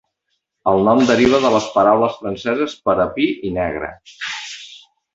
El 0.71 0.81
nom 0.87 1.01
deriva 1.09 1.41
de 1.43 1.51
les 1.57 1.69
paraules 1.77 2.17
franceses 2.23 2.75
per 2.89 2.99
a 3.07 3.09
"pi" 3.19 3.31
i 3.51 3.55
"negre". 3.63 3.95